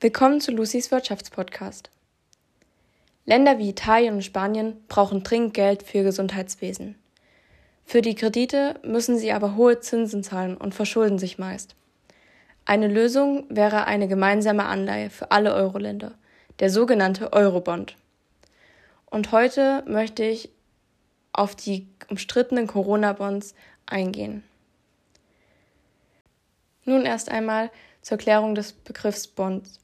[0.00, 1.90] Willkommen zu Lucys Wirtschaftspodcast.
[3.24, 6.94] Länder wie Italien und Spanien brauchen dringend Geld für ihr Gesundheitswesen.
[7.84, 11.74] Für die Kredite müssen sie aber hohe Zinsen zahlen und verschulden sich meist.
[12.64, 16.14] Eine Lösung wäre eine gemeinsame Anleihe für alle Euro-Länder,
[16.60, 17.96] der sogenannte Eurobond.
[19.06, 20.48] Und heute möchte ich
[21.32, 23.56] auf die umstrittenen Corona-Bonds
[23.86, 24.44] eingehen.
[26.84, 29.80] Nun erst einmal zur Klärung des Begriffs Bonds.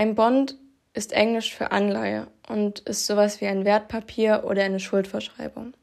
[0.00, 0.56] Ein Bond
[0.94, 5.74] ist Englisch für Anleihe und ist sowas wie ein Wertpapier oder eine Schuldverschreibung.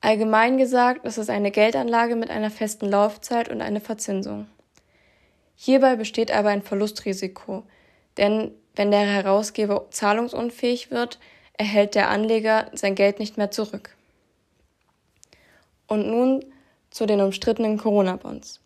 [0.00, 4.46] Allgemein gesagt ist es eine Geldanlage mit einer festen Laufzeit und einer Verzinsung.
[5.56, 7.64] Hierbei besteht aber ein Verlustrisiko,
[8.16, 11.18] denn wenn der Herausgeber zahlungsunfähig wird,
[11.52, 13.94] erhält der Anleger sein Geld nicht mehr zurück.
[15.86, 16.46] Und nun
[16.88, 18.62] zu den umstrittenen Corona-Bonds.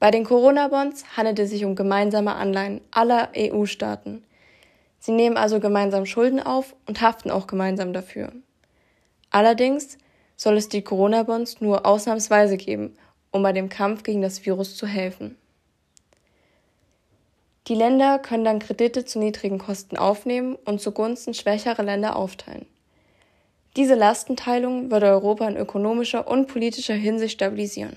[0.00, 4.24] Bei den Corona-Bonds handelt es sich um gemeinsame Anleihen aller EU-Staaten.
[5.00, 8.32] Sie nehmen also gemeinsam Schulden auf und haften auch gemeinsam dafür.
[9.30, 9.98] Allerdings
[10.36, 12.96] soll es die Corona-Bonds nur ausnahmsweise geben,
[13.32, 15.36] um bei dem Kampf gegen das Virus zu helfen.
[17.66, 22.66] Die Länder können dann Kredite zu niedrigen Kosten aufnehmen und zugunsten schwächerer Länder aufteilen.
[23.76, 27.96] Diese Lastenteilung würde Europa in ökonomischer und politischer Hinsicht stabilisieren.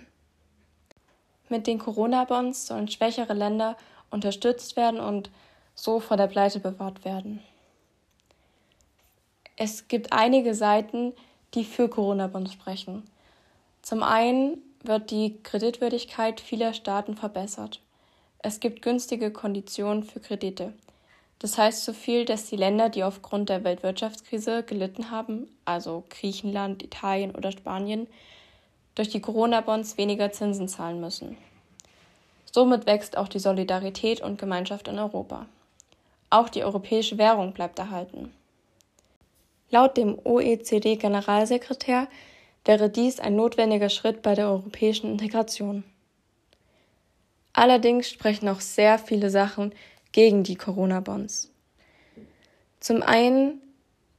[1.52, 3.75] Mit den Corona-Bonds sollen schwächere Länder
[4.09, 5.30] unterstützt werden und
[5.75, 7.41] so vor der Pleite bewahrt werden.
[9.57, 11.11] Es gibt einige Seiten,
[11.53, 13.03] die für Corona-Bonds sprechen.
[13.81, 17.81] Zum einen wird die Kreditwürdigkeit vieler Staaten verbessert.
[18.39, 20.72] Es gibt günstige Konditionen für Kredite.
[21.39, 26.81] Das heißt so viel, dass die Länder, die aufgrund der Weltwirtschaftskrise gelitten haben, also Griechenland,
[26.81, 28.07] Italien oder Spanien,
[28.95, 31.38] durch die Corona-Bonds weniger Zinsen zahlen müssen.
[32.52, 35.45] Somit wächst auch die Solidarität und Gemeinschaft in Europa.
[36.29, 38.34] Auch die europäische Währung bleibt erhalten.
[39.69, 42.07] Laut dem OECD-Generalsekretär
[42.66, 45.84] wäre dies ein notwendiger Schritt bei der europäischen Integration.
[47.53, 49.73] Allerdings sprechen auch sehr viele Sachen
[50.12, 51.52] gegen die Corona-Bonds.
[52.79, 53.62] Zum einen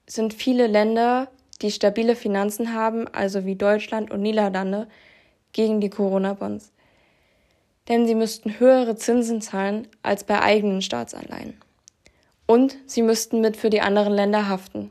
[0.07, 1.29] sind viele Länder
[1.63, 4.89] die stabile Finanzen haben, also wie Deutschland und Niederlande,
[5.53, 6.73] gegen die Corona-Bonds.
[7.89, 11.61] Denn sie müssten höhere Zinsen zahlen als bei eigenen Staatsanleihen.
[12.47, 14.91] Und sie müssten mit für die anderen Länder haften.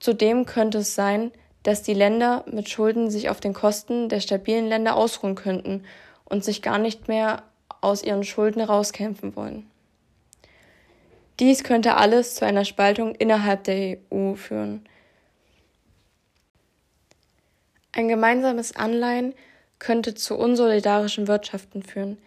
[0.00, 1.30] Zudem könnte es sein,
[1.62, 5.84] dass die Länder mit Schulden sich auf den Kosten der stabilen Länder ausruhen könnten
[6.24, 7.44] und sich gar nicht mehr
[7.80, 9.70] aus ihren Schulden rauskämpfen wollen.
[11.40, 14.86] Dies könnte alles zu einer Spaltung innerhalb der EU führen.
[17.92, 19.34] Ein gemeinsames Anleihen
[19.78, 22.18] könnte zu unsolidarischen Wirtschaften führen,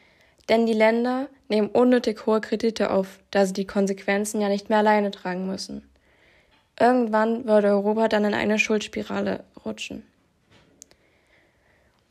[0.49, 4.79] denn die Länder nehmen unnötig hohe Kredite auf, da sie die Konsequenzen ja nicht mehr
[4.79, 5.89] alleine tragen müssen.
[6.79, 10.05] Irgendwann würde Europa dann in eine Schuldspirale rutschen.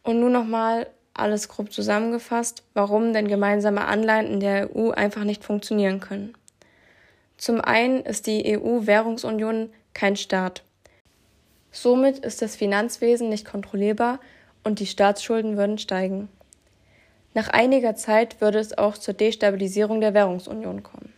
[0.02, 5.44] Und nun nochmal alles grob zusammengefasst, warum denn gemeinsame Anleihen in der EU einfach nicht
[5.44, 6.34] funktionieren können.
[7.44, 10.62] Zum einen ist die EU-Währungsunion kein Staat.
[11.70, 14.18] Somit ist das Finanzwesen nicht kontrollierbar
[14.62, 16.30] und die Staatsschulden würden steigen.
[17.34, 21.12] Nach einiger Zeit würde es auch zur Destabilisierung der Währungsunion kommen.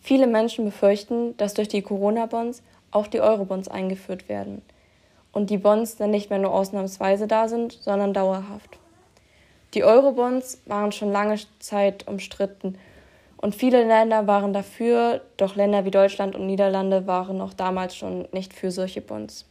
[0.00, 2.62] Viele Menschen befürchten, dass durch die Corona-Bonds
[2.92, 4.62] auch die Euro-Bonds eingeführt werden
[5.32, 8.78] und die Bonds dann nicht mehr nur ausnahmsweise da sind, sondern dauerhaft.
[9.74, 12.78] Die Euro-Bonds waren schon lange Zeit umstritten
[13.36, 18.28] und viele Länder waren dafür, doch Länder wie Deutschland und Niederlande waren auch damals schon
[18.32, 19.46] nicht für solche Bonds.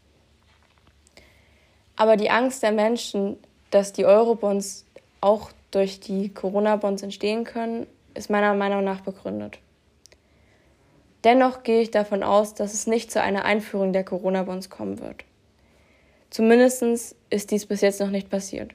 [1.96, 3.38] Aber die Angst der Menschen,
[3.70, 4.86] dass die Eurobonds
[5.22, 9.60] auch durch die Corona-Bonds entstehen können, ist meiner Meinung nach begründet.
[11.24, 15.24] Dennoch gehe ich davon aus, dass es nicht zu einer Einführung der Corona-Bonds kommen wird.
[16.30, 16.84] Zumindest
[17.30, 18.72] ist dies bis jetzt noch nicht passiert.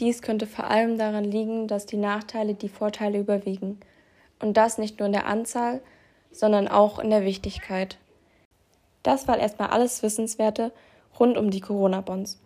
[0.00, 3.80] Dies könnte vor allem daran liegen, dass die Nachteile die Vorteile überwiegen.
[4.40, 5.80] Und das nicht nur in der Anzahl,
[6.30, 7.98] sondern auch in der Wichtigkeit.
[9.02, 10.72] Das war erstmal alles Wissenswerte
[11.18, 12.38] rund um die Corona-Bonds.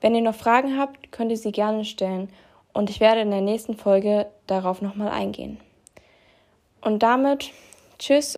[0.00, 2.28] Wenn ihr noch Fragen habt, könnt ihr sie gerne stellen
[2.72, 5.58] und ich werde in der nächsten Folge darauf nochmal eingehen.
[6.80, 7.50] Und damit
[7.98, 8.36] tschüss.